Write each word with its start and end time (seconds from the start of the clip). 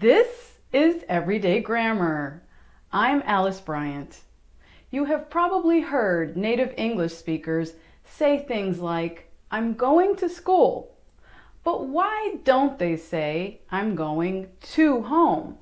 This 0.00 0.52
is 0.72 1.02
Everyday 1.08 1.58
Grammar. 1.58 2.44
I'm 2.92 3.20
Alice 3.26 3.60
Bryant. 3.60 4.20
You 4.92 5.06
have 5.06 5.28
probably 5.28 5.80
heard 5.80 6.36
native 6.36 6.72
English 6.76 7.14
speakers 7.14 7.72
say 8.04 8.38
things 8.38 8.78
like, 8.78 9.28
I'm 9.50 9.74
going 9.74 10.14
to 10.16 10.28
school. 10.28 10.94
But 11.64 11.88
why 11.88 12.36
don't 12.44 12.78
they 12.78 12.96
say, 12.96 13.62
I'm 13.72 13.96
going 13.96 14.50
to 14.74 15.02
home? 15.02 15.58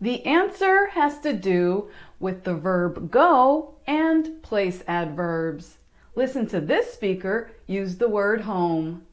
The 0.00 0.24
answer 0.24 0.86
has 0.90 1.18
to 1.22 1.32
do 1.32 1.90
with 2.20 2.44
the 2.44 2.54
verb 2.54 3.10
go 3.10 3.74
and 3.84 4.44
place 4.44 4.84
adverbs. 4.86 5.78
Listen 6.14 6.46
to 6.50 6.60
this 6.60 6.92
speaker 6.94 7.50
use 7.66 7.96
the 7.96 8.08
word 8.08 8.42
home. 8.42 9.05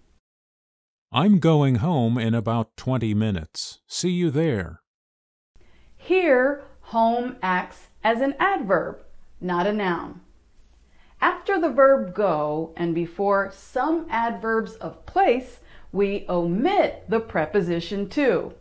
I'm 1.15 1.37
going 1.37 1.75
home 1.75 2.17
in 2.17 2.33
about 2.33 2.75
20 2.75 3.13
minutes. 3.13 3.81
See 3.85 4.09
you 4.09 4.31
there. 4.31 4.81
Here, 5.95 6.63
home 6.81 7.35
acts 7.39 7.89
as 8.03 8.19
an 8.19 8.33
adverb, 8.39 8.97
not 9.39 9.67
a 9.67 9.73
noun. 9.73 10.21
After 11.21 11.61
the 11.61 11.69
verb 11.69 12.15
go 12.15 12.73
and 12.75 12.95
before 12.95 13.51
some 13.53 14.07
adverbs 14.09 14.73
of 14.73 15.05
place, 15.05 15.59
we 15.91 16.25
omit 16.27 17.05
the 17.07 17.19
preposition 17.19 18.09
to. 18.09 18.55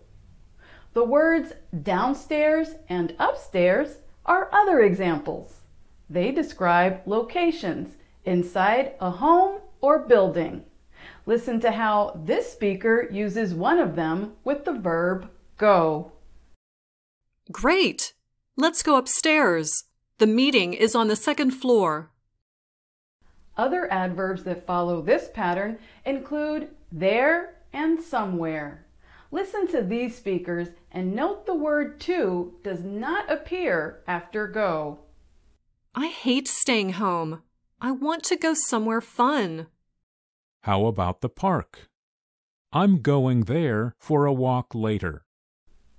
The 0.92 1.04
words 1.04 1.54
downstairs 1.82 2.74
and 2.86 3.14
upstairs 3.18 3.96
are 4.26 4.50
other 4.52 4.80
examples. 4.80 5.62
They 6.10 6.30
describe 6.30 7.00
locations 7.06 7.96
inside 8.26 8.92
a 9.00 9.10
home 9.10 9.62
or 9.80 10.00
building. 10.00 10.66
Listen 11.24 11.60
to 11.60 11.70
how 11.70 12.20
this 12.24 12.52
speaker 12.52 13.08
uses 13.10 13.54
one 13.54 13.78
of 13.78 13.94
them 13.94 14.32
with 14.44 14.64
the 14.64 14.72
verb 14.72 15.30
go. 15.56 16.12
Great! 17.50 18.14
Let's 18.56 18.82
go 18.82 18.96
upstairs. 18.96 19.84
The 20.18 20.26
meeting 20.26 20.74
is 20.74 20.94
on 20.94 21.08
the 21.08 21.16
second 21.16 21.52
floor. 21.52 22.10
Other 23.56 23.90
adverbs 23.92 24.44
that 24.44 24.66
follow 24.66 25.02
this 25.02 25.28
pattern 25.32 25.78
include 26.04 26.70
there 26.90 27.56
and 27.72 28.00
somewhere. 28.00 28.86
Listen 29.30 29.66
to 29.68 29.82
these 29.82 30.16
speakers 30.16 30.68
and 30.90 31.14
note 31.14 31.46
the 31.46 31.54
word 31.54 32.00
to 32.00 32.54
does 32.62 32.84
not 32.84 33.30
appear 33.30 34.02
after 34.06 34.46
go. 34.46 34.98
I 35.94 36.08
hate 36.08 36.48
staying 36.48 36.94
home. 36.94 37.42
I 37.80 37.92
want 37.92 38.24
to 38.24 38.36
go 38.36 38.54
somewhere 38.54 39.00
fun. 39.00 39.66
How 40.62 40.86
about 40.86 41.22
the 41.22 41.28
park? 41.28 41.88
I'm 42.72 43.02
going 43.02 43.42
there 43.42 43.94
for 43.98 44.26
a 44.26 44.32
walk 44.32 44.76
later. 44.76 45.24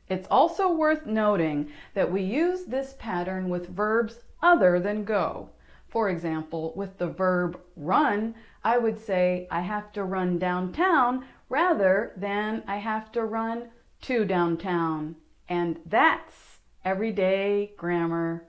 It's 0.08 0.28
also 0.32 0.72
worth 0.72 1.06
noting 1.06 1.70
that 1.96 2.10
we 2.10 2.22
use 2.22 2.64
this 2.64 2.96
pattern 2.98 3.50
with 3.50 3.68
verbs 3.68 4.22
other 4.42 4.80
than 4.80 5.04
go. 5.04 5.50
For 5.90 6.10
example, 6.10 6.72
with 6.78 6.98
the 6.98 7.10
verb 7.10 7.60
run, 7.76 8.36
I 8.64 8.78
would 8.78 8.98
say 8.98 9.48
I 9.52 9.60
have 9.62 9.92
to 9.94 10.06
run 10.06 10.40
downtown 10.40 11.26
rather 11.50 12.14
than 12.16 12.64
I 12.66 12.78
have 12.78 13.12
to 13.12 13.26
run 13.26 13.68
to 14.04 14.24
downtown. 14.24 15.18
And 15.50 15.80
that's 15.86 16.60
everyday 16.86 17.74
grammar. 17.76 18.48